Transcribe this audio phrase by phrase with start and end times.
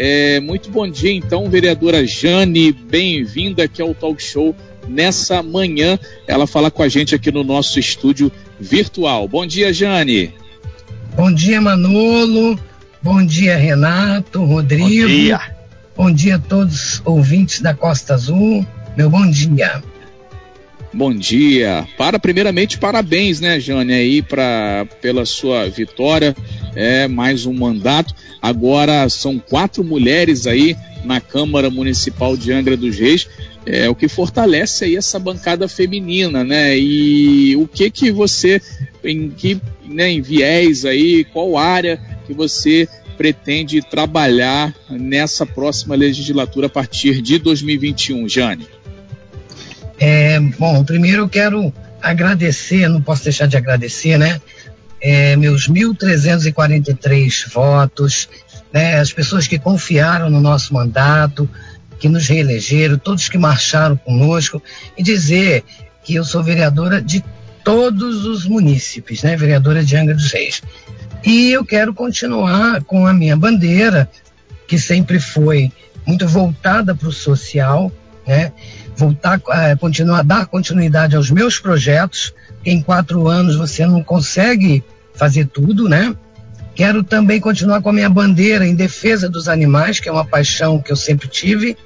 [0.00, 4.54] É, muito bom dia, então, vereadora Jane, bem-vinda aqui ao Talk Show
[4.86, 5.98] nessa manhã.
[6.24, 8.30] Ela fala com a gente aqui no nosso estúdio
[8.60, 9.26] virtual.
[9.26, 10.32] Bom dia, Jane.
[11.16, 12.56] Bom dia, Manolo.
[13.02, 14.84] Bom dia, Renato, Rodrigo.
[14.84, 15.40] Bom dia.
[15.96, 18.64] Bom dia a todos os ouvintes da Costa Azul.
[18.96, 19.82] Meu bom dia.
[20.92, 21.86] Bom dia.
[21.98, 26.34] Para primeiramente parabéns, né, Jane, aí para pela sua vitória.
[26.74, 28.14] É mais um mandato.
[28.40, 33.28] Agora são quatro mulheres aí na Câmara Municipal de Angra dos Reis.
[33.66, 36.78] É o que fortalece aí essa bancada feminina, né?
[36.78, 38.60] E o que que você
[39.04, 46.68] em que né, em viés aí, qual área que você pretende trabalhar nessa próxima legislatura
[46.68, 48.66] a partir de 2021, Jane?
[49.98, 54.40] É, bom, primeiro eu quero agradecer, não posso deixar de agradecer, né?
[55.00, 58.28] É, meus 1.343 votos,
[58.72, 61.48] né, as pessoas que confiaram no nosso mandato,
[61.98, 64.62] que nos reelegeram, todos que marcharam conosco,
[64.96, 65.64] e dizer
[66.02, 67.24] que eu sou vereadora de
[67.64, 70.62] todos os munícipes, né, vereadora de Angra dos Reis.
[71.24, 74.08] E eu quero continuar com a minha bandeira,
[74.66, 75.72] que sempre foi
[76.06, 77.92] muito voltada para o social,
[78.28, 78.52] né?
[78.98, 82.34] voltar, é, continuar, dar continuidade aos meus projetos.
[82.64, 84.82] Em quatro anos você não consegue
[85.14, 86.14] fazer tudo, né?
[86.74, 90.80] Quero também continuar com a minha bandeira em defesa dos animais, que é uma paixão
[90.80, 91.76] que eu sempre tive.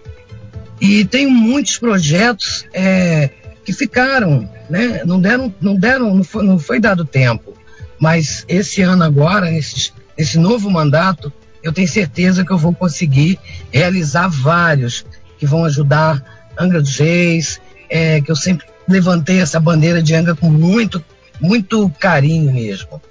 [0.80, 3.30] E tenho muitos projetos é,
[3.64, 5.02] que ficaram, né?
[5.04, 7.54] Não deram, não deram, não foi, não foi dado tempo.
[7.98, 11.32] Mas esse ano agora, nesse, nesse novo mandato,
[11.62, 13.38] eu tenho certeza que eu vou conseguir
[13.70, 15.04] realizar vários
[15.42, 16.22] que vão ajudar
[16.56, 21.04] Angra dos Reis, é, que eu sempre levantei essa bandeira de Angra com muito,
[21.40, 23.02] muito carinho mesmo.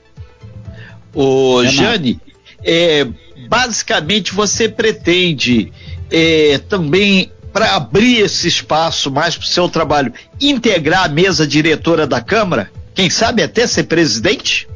[1.13, 2.21] Ô, Jane,
[2.63, 3.05] é,
[3.49, 5.73] basicamente você pretende
[6.09, 12.07] é, também para abrir esse espaço mais para o seu trabalho, integrar a mesa diretora
[12.07, 12.71] da Câmara?
[12.95, 14.70] Quem sabe até ser presidente?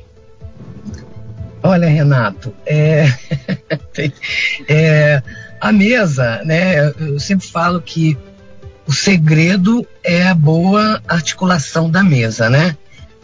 [1.63, 3.07] Olha, Renato, é,
[4.67, 5.23] é,
[5.65, 6.93] a mesa, né?
[6.99, 8.15] Eu sempre falo que
[8.85, 12.77] o segredo é a boa articulação da mesa, né?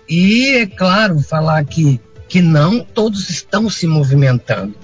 [0.10, 4.76] E é claro, falar que, que não, todos estão se movimentando.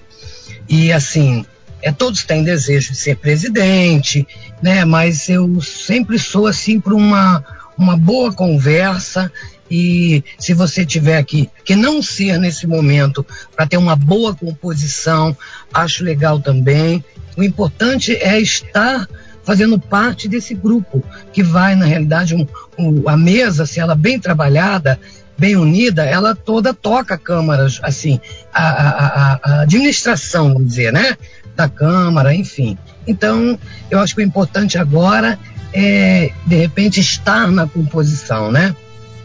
[0.69, 1.43] E assim,
[1.81, 4.27] é, todos têm desejo de ser presidente,
[4.61, 4.85] né?
[4.85, 7.43] Mas eu sempre sou assim para uma,
[7.75, 9.31] uma boa conversa
[9.69, 13.25] e se você tiver aqui que não ser nesse momento
[13.55, 15.35] para ter uma boa composição,
[15.73, 17.03] acho legal também.
[17.37, 19.07] O importante é estar
[19.43, 22.45] fazendo parte desse grupo que vai, na realidade, um,
[22.77, 24.99] um, a mesa, se ela bem trabalhada,
[25.37, 28.19] bem unida, ela toda toca câmaras, assim,
[28.53, 31.15] a, a, a, administração, vamos dizer, né?
[31.55, 32.77] Da Câmara, enfim.
[33.07, 33.57] Então,
[33.89, 35.39] eu acho que o importante agora
[35.73, 38.75] é, de repente, estar na composição, né?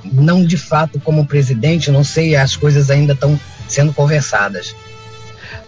[0.05, 4.75] Não de fato como presidente, não sei, as coisas ainda estão sendo conversadas.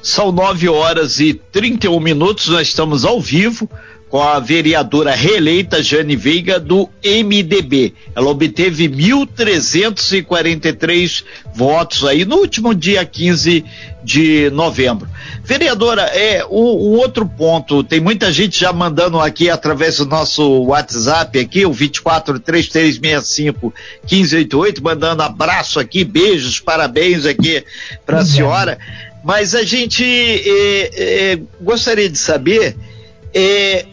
[0.05, 3.67] São 9 horas e 31 minutos, nós estamos ao vivo
[4.11, 7.95] com a vereadora reeleita Jane Veiga do MDB.
[8.15, 13.65] Ela obteve 1.343 votos aí no último dia 15
[14.05, 15.09] de novembro.
[15.43, 20.65] Vereadora, é o, o, outro ponto, tem muita gente já mandando aqui através do nosso
[20.65, 23.73] WhatsApp aqui, o 243365
[24.03, 27.65] 1588, mandando abraço aqui, beijos, parabéns aqui
[28.05, 28.79] para a senhora.
[29.25, 32.77] Mas a gente é, é, gostaria de saber
[33.33, 33.87] é,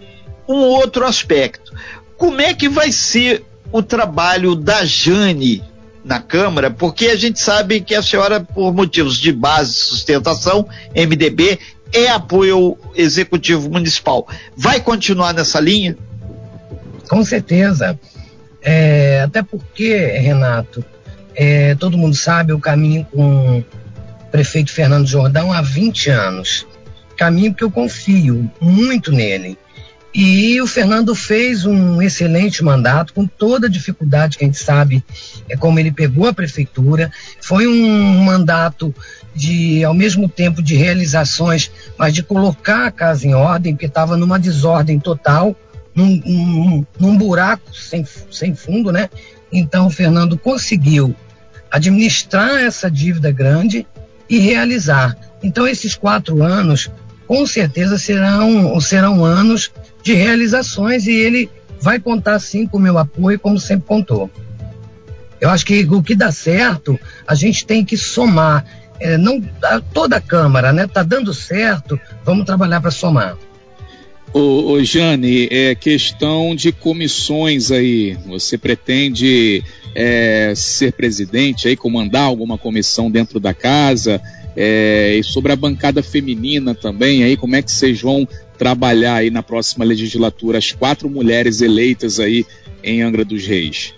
[0.46, 1.74] um outro aspecto.
[2.18, 5.64] Como é que vai ser o trabalho da Jane
[6.04, 6.70] na Câmara?
[6.70, 11.58] Porque a gente sabe que a senhora, por motivos de base e sustentação, MDB,
[11.94, 14.28] é apoio executivo municipal.
[14.56, 15.98] Vai continuar nessa linha?
[17.08, 17.98] Com certeza.
[18.62, 20.84] É, até porque, Renato,
[21.34, 23.64] é, todo mundo sabe o caminho com
[24.32, 26.66] prefeito Fernando Jordão há 20 anos.
[27.18, 29.58] Caminho que eu confio muito nele.
[30.14, 35.04] E o Fernando fez um excelente mandato, com toda a dificuldade que a gente sabe
[35.48, 37.10] é como ele pegou a prefeitura.
[37.40, 38.94] Foi um mandato
[39.34, 44.18] de, ao mesmo tempo, de realizações, mas de colocar a casa em ordem, porque estava
[44.18, 45.56] numa desordem total,
[45.96, 49.10] num, num, num buraco sem, sem fundo, né?
[49.52, 51.16] Então o Fernando conseguiu
[51.70, 53.88] administrar essa dívida grande
[54.32, 55.16] e realizar.
[55.44, 56.90] Então esses quatro anos,
[57.28, 61.50] com certeza serão, serão anos de realizações e ele
[61.82, 64.32] vai contar sim com o meu apoio, como sempre contou.
[65.42, 66.98] Eu acho que o que dá certo,
[67.28, 68.64] a gente tem que somar.
[69.02, 69.42] é, não
[69.94, 70.86] toda a Câmara, né?
[70.86, 73.36] Está dando certo, vamos trabalhar para somar.
[74.34, 78.18] Ô, ô, Jane, é questão de comissões aí.
[78.26, 79.62] Você pretende
[79.94, 84.22] é, ser presidente aí, comandar alguma comissão dentro da casa?
[84.56, 89.30] É, e sobre a bancada feminina também, aí, como é que vocês vão trabalhar aí
[89.30, 92.46] na próxima legislatura as quatro mulheres eleitas aí
[92.84, 93.94] em Angra dos Reis?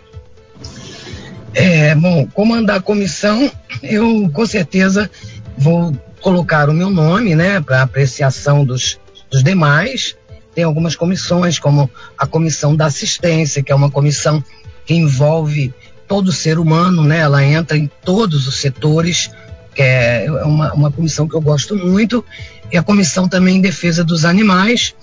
[1.53, 3.51] É, bom, comandar a comissão,
[3.83, 5.09] eu com certeza
[5.57, 10.15] vou colocar o meu nome, né, para apreciação dos, dos demais.
[10.53, 14.43] Tem algumas comissões, como a comissão da assistência, que é uma comissão
[14.85, 15.73] que envolve
[16.07, 17.19] todo ser humano, né?
[17.19, 19.31] Ela entra em todos os setores,
[19.73, 22.23] que é uma, uma comissão que eu gosto muito.
[22.71, 24.95] E a comissão também em defesa dos animais,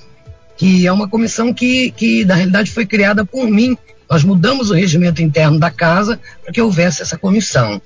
[0.56, 3.76] que é uma comissão que, que na realidade foi criada por mim
[4.10, 7.80] nós mudamos o regimento interno da casa para que houvesse essa comissão.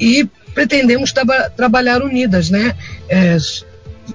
[0.00, 2.74] E pretendemos tra trabalhar unidas, né?
[3.06, 3.36] É,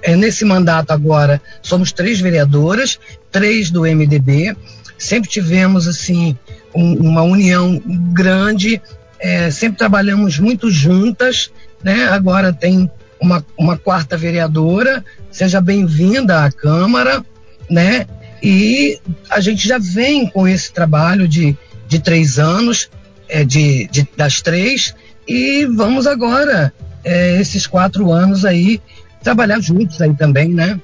[0.01, 2.99] é, nesse mandato agora somos três vereadoras,
[3.31, 4.55] três do MDB.
[4.97, 6.37] Sempre tivemos assim
[6.73, 7.81] um, uma união
[8.13, 8.81] grande,
[9.19, 11.51] é, sempre trabalhamos muito juntas,
[11.83, 12.05] né?
[12.05, 12.89] Agora tem
[13.19, 17.25] uma, uma quarta vereadora, seja bem-vinda à Câmara,
[17.69, 18.07] né?
[18.41, 18.99] E
[19.29, 21.57] a gente já vem com esse trabalho de,
[21.87, 22.89] de três anos,
[23.27, 24.93] é, de, de, das três,
[25.27, 26.71] e vamos agora,
[27.03, 28.79] é, esses quatro anos aí,
[29.25, 30.79] trabalhar juntos aí também, né?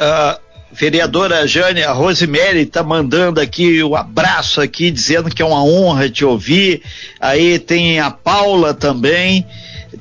[0.00, 0.40] Uh,
[0.72, 5.62] vereadora Jane, a Rosemary está mandando aqui o um abraço aqui, dizendo que é uma
[5.62, 6.80] honra te ouvir.
[7.20, 9.46] Aí tem a Paula também,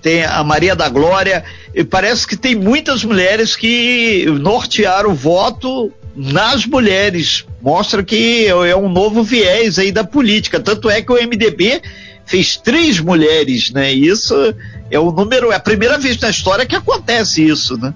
[0.01, 1.44] tem a Maria da Glória,
[1.75, 7.45] e parece que tem muitas mulheres que nortearam o voto nas mulheres.
[7.62, 10.57] Mostra que é um novo viés aí da política.
[10.57, 11.81] Tanto é que o MDB
[12.30, 13.92] fez três mulheres, né?
[13.92, 14.36] Isso
[14.92, 17.92] é o número, é a primeira vez na história que acontece isso, né?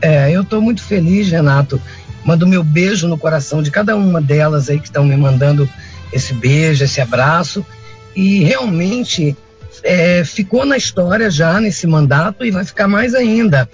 [0.00, 1.82] É, eu estou muito feliz, Renato.
[2.24, 5.68] Mando meu beijo no coração de cada uma delas aí que estão me mandando
[6.12, 7.66] esse beijo, esse abraço.
[8.14, 9.36] E realmente
[9.82, 13.68] é, ficou na história já nesse mandato e vai ficar mais ainda.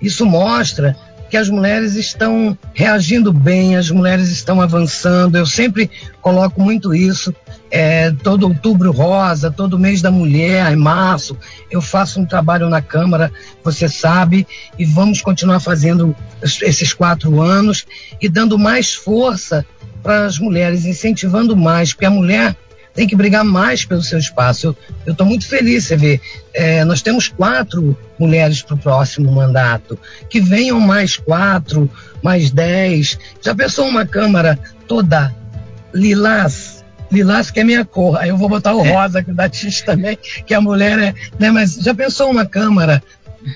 [0.00, 0.96] Isso mostra
[1.28, 5.36] que as mulheres estão reagindo bem, as mulheres estão avançando.
[5.36, 5.90] Eu sempre
[6.22, 7.34] coloco muito isso.
[7.70, 11.36] É, todo outubro rosa, todo mês da mulher, em março,
[11.70, 13.30] eu faço um trabalho na Câmara,
[13.62, 14.46] você sabe,
[14.78, 17.84] e vamos continuar fazendo esses quatro anos
[18.20, 19.66] e dando mais força
[20.02, 22.56] para as mulheres, incentivando mais, porque a mulher
[22.98, 24.76] tem que brigar mais pelo seu espaço.
[25.06, 26.20] Eu estou muito feliz, você vê.
[26.52, 29.96] É, nós temos quatro mulheres para o próximo mandato.
[30.28, 31.88] Que venham mais quatro,
[32.20, 33.16] mais dez.
[33.40, 35.32] Já pensou uma Câmara toda
[35.94, 36.77] lilás?
[37.10, 38.18] Lilás que é minha cor.
[38.18, 41.14] Aí eu vou botar o rosa, que é da Tis também, que a mulher é.
[41.38, 41.50] Né?
[41.50, 43.02] Mas já pensou uma Câmara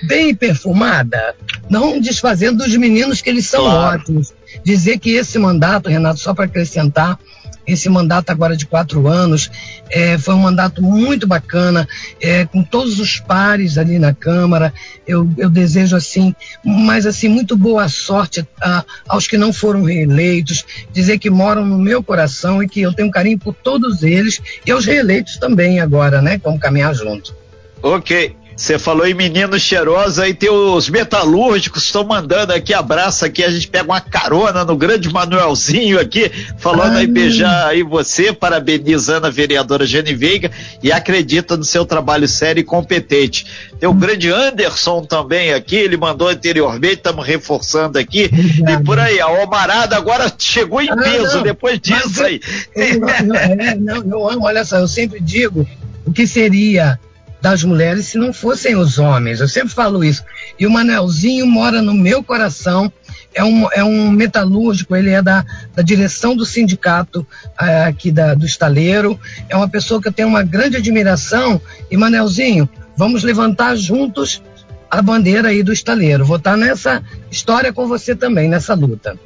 [0.05, 1.35] bem perfumada?
[1.69, 4.01] Não desfazendo dos meninos que eles são claro.
[4.01, 4.33] ótimos.
[4.65, 7.19] Dizer que esse mandato, Renato, só para acrescentar,
[7.67, 9.51] esse mandato agora de quatro anos.
[9.91, 11.89] É, foi um mandato muito bacana,
[12.21, 14.73] é, com todos os pares ali na Câmara.
[15.07, 20.65] Eu, eu desejo assim, mas assim, muito boa sorte a, aos que não foram reeleitos,
[20.93, 24.71] dizer que moram no meu coração e que eu tenho carinho por todos eles e
[24.71, 26.41] aos reeleitos também agora, né?
[26.43, 27.35] Vamos caminhar junto.
[27.83, 28.42] Ok.
[28.57, 33.51] Você falou em menino cheiroso, aí tem os metalúrgicos estão mandando aqui abraço aqui, a
[33.51, 37.01] gente pega uma carona no grande Manuelzinho aqui, falando Ai.
[37.01, 40.51] aí beijar aí você, parabenizando a vereadora Jane Veiga
[40.83, 43.47] e acredita no seu trabalho sério e competente.
[43.79, 49.21] Tem o grande Anderson também aqui, ele mandou anteriormente, estamos reforçando aqui, e por aí,
[49.21, 52.41] a Omarada agora chegou em ah, peso não, depois disso aí.
[52.75, 55.67] Eu, eu, é, não, eu amo, olha só, eu sempre digo
[56.05, 56.99] o que seria
[57.43, 59.41] das mulheres se não fossem os homens.
[59.41, 60.23] Eu sempre falo isso.
[60.59, 62.91] E o Manelzinho mora no meu coração.
[63.35, 65.45] É um, é um metalúrgico, ele é da,
[65.75, 67.27] da direção do sindicato
[67.61, 69.19] uh, aqui da, do estaleiro.
[69.49, 71.61] É uma pessoa que eu tenho uma grande admiração.
[71.91, 74.41] E, Manelzinho, vamos levantar juntos
[74.89, 76.25] a bandeira aí do estaleiro.
[76.25, 79.19] Vou estar nessa história com você também, nessa luta.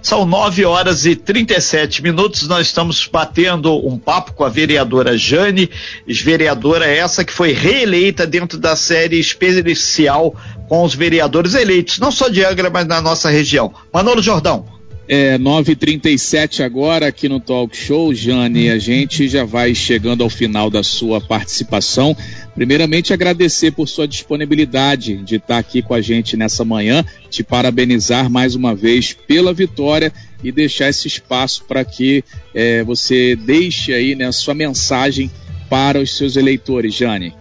[0.00, 2.48] São 9 horas e 37 minutos.
[2.48, 5.68] Nós estamos batendo um papo com a vereadora Jane,
[6.06, 10.34] vereadora essa que foi reeleita dentro da série especial
[10.68, 13.74] com os vereadores eleitos, não só de Angra, mas na nossa região.
[13.92, 14.81] Manolo Jordão.
[15.08, 18.70] É 9h37 agora aqui no Talk Show, Jane.
[18.70, 22.16] A gente já vai chegando ao final da sua participação.
[22.54, 28.30] Primeiramente, agradecer por sua disponibilidade de estar aqui com a gente nessa manhã, te parabenizar
[28.30, 34.14] mais uma vez pela vitória e deixar esse espaço para que é, você deixe aí
[34.14, 35.30] né, a sua mensagem
[35.68, 37.34] para os seus eleitores, Jane.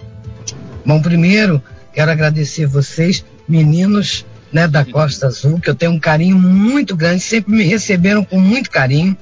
[0.84, 1.62] Bom, primeiro,
[1.94, 7.22] quero agradecer vocês, meninos né, da Costa Azul, que eu tenho um carinho muito grande,
[7.22, 9.16] sempre me receberam com muito carinho.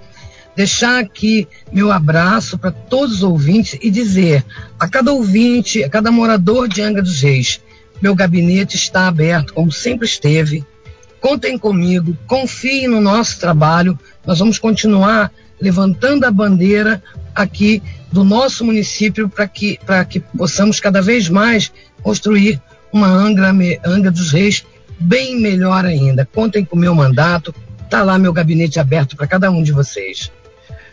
[0.55, 4.43] Deixar aqui meu abraço para todos os ouvintes e dizer
[4.79, 7.62] a cada ouvinte, a cada morador de Angra dos Reis,
[8.01, 10.65] meu gabinete está aberto, como sempre esteve.
[11.21, 13.98] Contem comigo, confiem no nosso trabalho.
[14.25, 17.03] Nós vamos continuar levantando a bandeira
[17.36, 21.71] aqui do nosso município para que, que possamos cada vez mais
[22.01, 23.50] construir uma Angra,
[23.86, 24.65] Angra dos Reis
[25.00, 26.25] bem melhor ainda.
[26.25, 27.53] Contem com o meu mandato,
[27.84, 30.32] está lá meu gabinete aberto para cada um de vocês.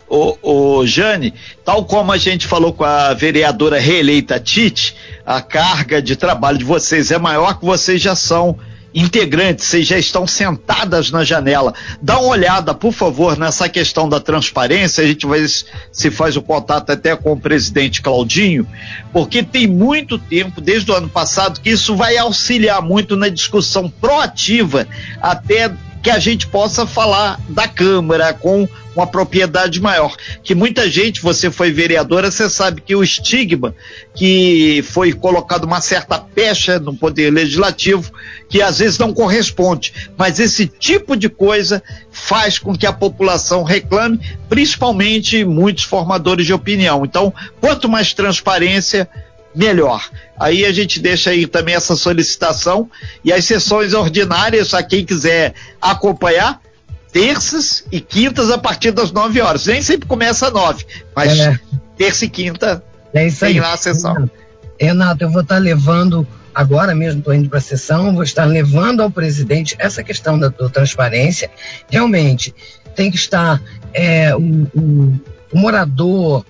[0.08, 1.34] Ô, ô, Jane,
[1.64, 4.94] tal como a gente falou com a vereadora reeleita Tite,
[5.24, 8.56] a carga de trabalho de vocês é maior que vocês já são
[8.96, 11.74] integrantes, vocês já estão sentadas na janela.
[12.00, 15.04] Dá uma olhada, por favor, nessa questão da transparência.
[15.04, 15.44] A gente vai
[15.92, 18.66] se faz o contato até com o presidente Claudinho,
[19.12, 23.90] porque tem muito tempo, desde o ano passado, que isso vai auxiliar muito na discussão
[23.90, 24.88] proativa,
[25.20, 25.70] até
[26.06, 30.14] que a gente possa falar da Câmara com uma propriedade maior.
[30.40, 33.74] Que muita gente, você foi vereadora, você sabe que o estigma
[34.14, 38.12] que foi colocado uma certa pecha no poder legislativo,
[38.48, 39.92] que às vezes não corresponde.
[40.16, 41.82] Mas esse tipo de coisa
[42.12, 47.04] faz com que a população reclame, principalmente muitos formadores de opinião.
[47.04, 49.08] Então, quanto mais transparência,
[49.56, 50.08] melhor.
[50.38, 52.88] Aí a gente deixa aí também essa solicitação
[53.24, 56.60] e as sessões ordinárias, a quem quiser acompanhar,
[57.10, 59.66] terças e quintas a partir das 9 horas.
[59.66, 61.58] Nem sempre começa às 9, mas é.
[61.96, 62.84] terça e quinta
[63.14, 64.30] é tem lá a sessão.
[64.78, 69.00] Renato, eu vou estar levando, agora mesmo estou indo para a sessão, vou estar levando
[69.00, 71.50] ao presidente essa questão da, da transparência.
[71.90, 72.54] Realmente,
[72.94, 73.62] tem que estar
[73.94, 75.20] é, o, o,
[75.52, 76.44] o morador,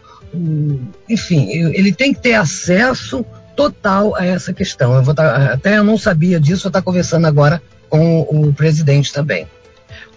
[1.08, 3.24] enfim, ele tem que ter acesso
[3.54, 4.94] total a essa questão.
[4.94, 9.46] Eu tá, até eu não sabia disso, vou estar conversando agora com o presidente também.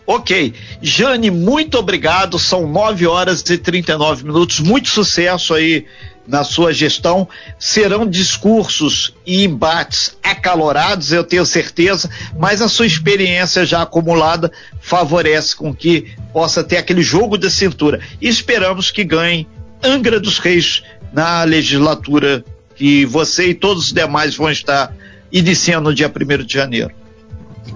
[0.05, 0.55] Ok.
[0.81, 2.39] Jane, muito obrigado.
[2.39, 4.59] São 9 horas e 39 minutos.
[4.59, 5.85] Muito sucesso aí
[6.27, 7.29] na sua gestão.
[7.59, 15.55] Serão discursos e embates acalorados, eu tenho certeza, mas a sua experiência já acumulada favorece
[15.55, 17.99] com que possa ter aquele jogo de cintura.
[18.19, 19.47] E esperamos que ganhe
[19.83, 22.43] Angra dos Reis na legislatura
[22.75, 24.93] que você e todos os demais vão estar
[25.31, 26.91] iniciando no dia 1 de janeiro.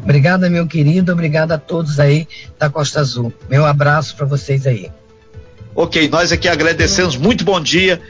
[0.02, 1.12] Obrigada, meu querido.
[1.12, 2.28] Obrigada a todos aí
[2.60, 3.34] da Costa Azul.
[3.50, 4.90] Meu abraço para vocês aí.
[5.76, 7.16] Ok, nós aqui agradecemos.
[7.16, 8.02] Muito bom dia.